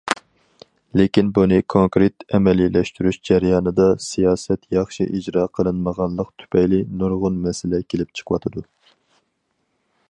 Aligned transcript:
لېكىن 0.99 1.27
بۇنى 1.37 1.59
كونكرېت 1.73 2.25
ئەمەلىيلەشتۈرۈش 2.37 3.19
جەريانىدا، 3.29 3.87
سىياسەت 4.07 4.65
ياخشى 4.77 5.07
ئىجرا 5.09 5.45
قىلىنمىغانلىق 5.59 6.33
تۈپەيلى 6.41 6.83
نۇرغۇن 7.03 7.41
مەسىلە 7.47 7.85
كېلىپ 7.95 8.21
چىقىۋاتىدۇ. 8.21 8.67